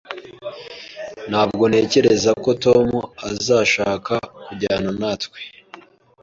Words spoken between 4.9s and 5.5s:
natwe.